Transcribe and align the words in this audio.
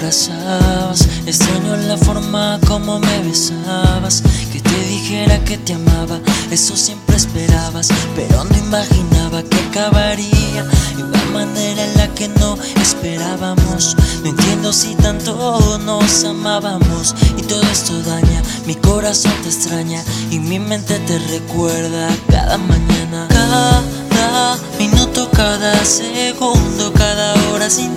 abrazabas, 0.00 1.08
extraño 1.26 1.76
la 1.76 1.96
forma 1.96 2.58
como 2.66 2.98
me 2.98 3.18
besabas. 3.22 4.22
Que 4.52 4.60
te 4.60 4.84
dijera 4.84 5.42
que 5.44 5.58
te 5.58 5.74
amaba, 5.74 6.20
eso 6.50 6.76
siempre 6.76 7.16
esperabas, 7.16 7.88
pero 8.16 8.44
no 8.44 8.56
imaginaba 8.58 9.42
que 9.42 9.56
acabaría 9.68 10.64
de 10.96 11.02
una 11.02 11.24
manera 11.32 11.84
en 11.84 11.96
la 11.96 12.08
que 12.14 12.28
no 12.28 12.58
esperábamos. 12.80 13.96
No 14.22 14.30
entiendo 14.30 14.72
si 14.72 14.94
tanto 14.96 15.78
nos 15.78 16.24
amábamos 16.24 17.14
y 17.38 17.42
todo 17.42 17.62
esto 17.62 18.00
daña, 18.02 18.42
mi 18.66 18.74
corazón 18.74 19.32
te 19.42 19.48
extraña 19.48 20.02
y 20.30 20.38
mi 20.38 20.58
mente 20.58 20.98
te 21.00 21.18
recuerda 21.18 22.08
cada 22.28 22.58
mañana. 22.58 23.28
Cada 23.28 24.58
minuto, 24.78 25.30
cada 25.32 25.84
segundo, 25.84 26.92
cada 26.92 27.34
hora 27.48 27.70
sin 27.70 27.94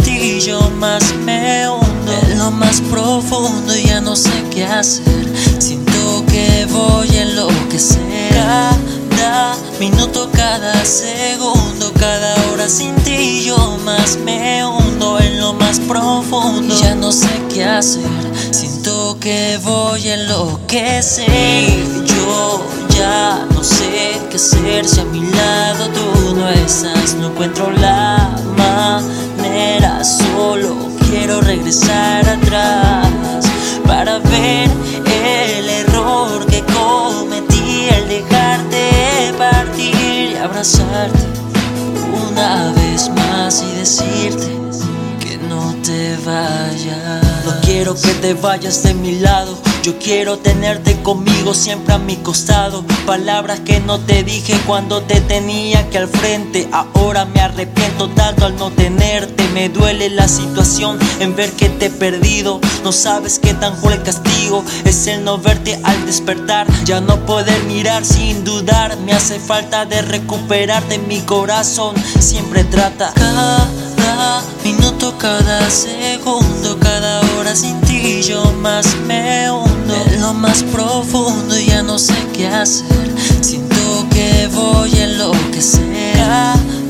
más 0.83 1.15
me 1.23 1.69
hundo 1.69 2.11
en 2.23 2.39
lo 2.39 2.51
más 2.51 2.81
profundo 2.81 3.73
y 3.73 3.85
ya 3.85 4.01
no 4.01 4.17
sé 4.17 4.33
qué 4.51 4.65
hacer. 4.65 5.25
Siento 5.57 6.25
que 6.27 6.67
voy 6.69 7.07
a 7.15 7.21
enloquecer. 7.21 8.33
Cada 8.33 9.55
minuto, 9.79 10.29
cada 10.33 10.83
segundo, 10.83 11.93
cada 11.97 12.35
hora 12.49 12.67
sin 12.67 12.93
ti 13.05 13.45
yo 13.45 13.77
más 13.85 14.17
me 14.25 14.65
hundo 14.65 15.21
en 15.21 15.39
lo 15.39 15.53
más 15.53 15.79
profundo 15.79 16.77
ya 16.77 16.95
no 16.95 17.13
sé 17.13 17.31
qué 17.53 17.63
hacer. 17.63 18.03
Siento 18.51 19.15
que 19.21 19.57
voy 19.63 20.09
a 20.09 20.15
enloquecer. 20.15 21.25
Yo 22.03 22.61
ya 22.89 23.47
no 23.55 23.63
sé 23.63 24.19
qué 24.29 24.35
hacer 24.35 24.85
si 24.85 24.99
a 24.99 25.05
mi 25.05 25.21
lado 25.21 25.87
tú 25.95 26.35
no 26.35 26.49
estás. 26.49 27.13
No 27.15 27.27
encuentro 27.27 27.71
la 27.71 28.12
quiero 31.13 31.41
regresar 31.41 32.27
atrás 32.27 33.45
para 33.85 34.17
ver 34.17 34.67
el 35.59 35.69
error 35.69 36.43
que 36.47 36.63
cometí 36.63 37.87
al 37.95 38.07
dejarte 38.09 39.33
partir 39.37 40.31
y 40.31 40.35
abrazarte 40.35 41.19
una 42.29 42.71
vez 42.71 43.09
más 43.09 43.63
y 43.63 43.77
decirte 43.77 44.47
que 45.19 45.37
no 45.37 45.75
te 45.83 46.17
vayas. 46.25 47.45
No 47.45 47.61
quiero 47.61 47.93
que 47.93 48.13
te 48.15 48.33
vayas 48.33 48.81
de 48.81 48.95
mi 48.95 49.19
lado. 49.19 49.72
Yo 49.83 49.99
quiero 49.99 50.37
tenerte 50.37 50.95
conmigo 51.01 51.53
siempre 51.53 51.93
a 51.93 51.97
mi 51.97 52.15
costado. 52.15 52.85
Palabras 53.05 53.59
que 53.59 53.81
no 53.81 53.99
te 53.99 54.23
dije 54.23 54.57
cuando 54.65 55.01
te 55.01 55.19
tenía 55.19 55.89
que 55.89 55.97
al 55.97 56.07
frente. 56.07 56.69
Ahora 56.71 57.25
me 57.25 57.41
arrepiento 57.41 58.07
tanto 58.07 58.45
al 58.45 58.55
no 58.55 58.71
tenerte. 58.71 59.45
Me 59.49 59.67
duele 59.67 60.09
la 60.09 60.29
situación 60.29 60.97
en 61.19 61.35
ver 61.35 61.51
que 61.51 61.67
te 61.67 61.87
he 61.87 61.89
perdido. 61.89 62.61
No 62.85 62.93
sabes 62.93 63.39
qué 63.39 63.53
tan 63.55 63.75
fue 63.75 63.95
el 63.95 64.03
castigo. 64.03 64.63
Es 64.85 65.05
el 65.07 65.25
no 65.25 65.37
verte 65.37 65.77
al 65.83 66.05
despertar. 66.05 66.65
Ya 66.85 67.01
no 67.01 67.25
poder 67.25 67.61
mirar 67.63 68.05
sin 68.05 68.45
dudar. 68.45 68.95
Me 68.99 69.11
hace 69.11 69.37
falta 69.37 69.85
de 69.85 70.01
recuperarte 70.01 70.97
mi 70.97 71.19
corazón. 71.19 71.93
Siempre 72.21 72.63
trata. 72.63 73.11
Cada 73.15 73.67
minuto, 74.63 75.17
cada 75.17 75.69
segundo, 75.69 76.77
cada 76.79 77.19
hora 77.35 77.53
sin 77.53 77.79
ti 77.81 77.93
yo 78.21 78.43
más 78.61 78.95
me 79.07 79.42
más 80.43 80.61
profundo 80.61 81.57
y 81.57 81.67
ya 81.67 81.81
no 81.81 81.97
sé 81.97 82.13
qué 82.33 82.47
hacer. 82.47 83.09
Siento 83.39 84.05
que 84.11 84.49
voy 84.53 84.91
a 84.91 85.05
enloquecer. 85.05 86.17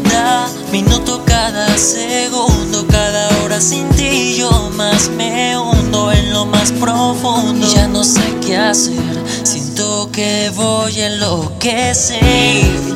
Cada 0.09 0.47
minuto, 0.72 1.22
cada 1.24 1.78
segundo, 1.78 2.84
cada 2.88 3.30
hora 3.44 3.62
sin 3.62 3.88
ti 3.90 4.38
yo 4.38 4.72
más 4.75 5.08
me 5.09 5.56
hundo 5.56 6.12
en 6.12 6.34
lo 6.34 6.47
más 6.47 6.72
profundo 6.72 7.68
ya 7.75 7.88
no 7.88 8.03
sé 8.03 8.24
qué 8.44 8.58
hacer. 8.58 9.24
Siento 9.44 10.09
que 10.12 10.52
voy 10.56 11.00
a 11.02 11.08
enloquecer. 11.14 12.18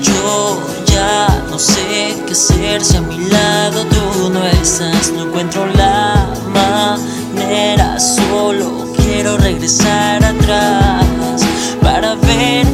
Yo 0.02 0.60
ya 0.88 1.46
no 1.52 1.60
sé 1.60 2.18
qué 2.26 2.34
hacer 2.34 2.84
si 2.84 2.98
a 2.98 3.02
mi 3.02 3.20
lado 3.30 3.86
tú 3.86 4.30
no 4.32 4.44
estás. 4.44 5.12
No 5.12 5.28
encuentro 5.28 5.68
la 5.68 6.34
manera, 6.52 8.00
solo 8.00 8.88
quiero 8.98 9.38
regresar 9.38 10.27
para 11.82 12.16
ver 12.16 12.66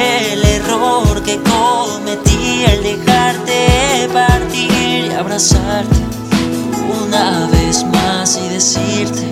el 0.00 0.44
error 0.44 1.20
que 1.24 1.40
cometí 1.42 2.64
al 2.64 2.82
dejarte 2.84 4.08
partir 4.12 5.10
y 5.10 5.12
abrazarte 5.12 5.96
una 7.04 7.48
vez 7.48 7.84
más 7.86 8.38
y 8.38 8.48
decirte 8.48 9.25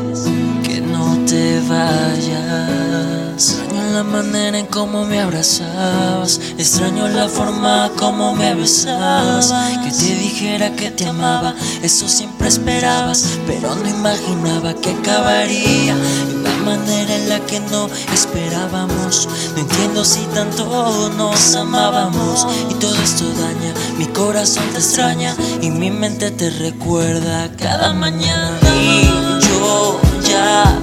manera 4.05 4.59
en 4.59 4.67
cómo 4.67 5.05
me 5.05 5.21
abrazabas, 5.21 6.41
extraño 6.59 7.09
la 7.09 7.29
forma 7.29 7.91
como 7.97 8.35
me 8.35 8.55
besabas. 8.55 9.53
Que 9.85 9.91
te 9.91 10.15
dijera 10.15 10.75
que 10.77 10.91
te 10.91 11.07
amaba, 11.07 11.55
eso 11.83 12.09
siempre 12.09 12.49
esperabas, 12.49 13.39
pero 13.47 13.75
no 13.75 13.89
imaginaba 13.89 14.75
que 14.75 14.91
acabaría 14.91 15.95
de 15.97 16.57
manera 16.65 17.17
en 17.17 17.29
la 17.29 17.41
que 17.41 17.61
no 17.61 17.89
esperábamos. 18.13 19.29
No 19.55 19.61
entiendo 19.61 20.05
si 20.05 20.21
tanto 20.35 21.11
nos 21.17 21.55
amábamos 21.55 22.47
y 22.71 22.75
todo 22.75 22.95
esto 23.03 23.25
daña, 23.25 23.75
mi 23.99 24.07
corazón 24.07 24.65
te 24.73 24.79
extraña 24.79 25.35
y 25.61 25.71
mi 25.71 25.91
mente 25.91 26.31
te 26.31 26.51
recuerda 26.51 27.51
cada 27.57 27.93
mañana. 27.93 28.59
Y 28.81 29.05
yo 29.49 30.01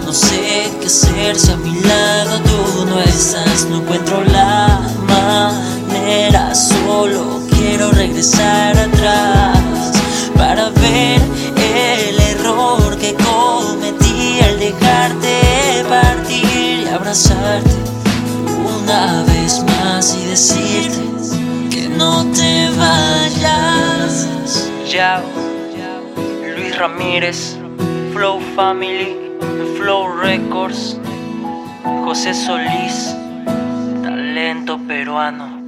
no 0.06 0.14
sé 0.14 0.70
qué 0.80 0.88
hacer 0.88 1.40
si 1.40 1.52
a 1.52 1.58
mi 1.58 1.80
lado 1.82 2.40
tú 2.42 2.86
no 2.86 3.00
estás. 3.00 3.66
No 3.70 3.78
encuentro 3.78 4.24
la 4.24 4.80
manera, 5.08 6.54
solo 6.56 7.42
quiero 7.52 7.92
regresar 7.92 8.78
atrás 8.78 9.92
para 10.36 10.70
ver 10.70 11.22
el 11.56 12.20
error 12.20 12.98
que 12.98 13.16
cometí 13.16 14.40
al 14.42 14.60
dejarte 14.60 15.86
partir 15.88 16.86
y 16.86 16.88
abrazarte 16.88 17.72
una 18.92 19.24
vez 19.24 19.64
más 19.64 20.16
y 20.16 20.26
decirte 20.26 21.02
que 21.70 21.88
no 21.90 22.26
te 22.32 22.70
vayas. 22.78 24.28
Yao, 24.90 25.24
Luis 26.56 26.78
Ramírez, 26.78 27.58
Flow 28.14 28.40
Family, 28.56 29.31
Flow 29.78 30.08
Records, 30.08 30.98
José 32.06 32.34
Solís, 32.34 33.16
talento 34.04 34.78
peruano. 34.88 35.62